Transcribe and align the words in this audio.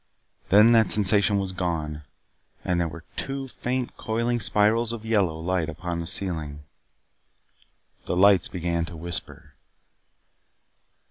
Then 0.49 0.71
that 0.71 0.91
sensation 0.91 1.37
was 1.37 1.51
gone, 1.51 2.01
and 2.65 2.81
there 2.81 2.87
were 2.87 3.03
two 3.17 3.47
faint 3.47 3.95
coiling 3.97 4.39
spirals 4.39 4.91
of 4.93 5.05
yellow 5.05 5.37
light 5.39 5.69
upon 5.69 5.99
the 5.99 6.07
ceiling. 6.07 6.63
The 8.05 8.17
lights 8.17 8.47
began 8.47 8.83
to 8.85 8.97
whisper. 8.97 9.53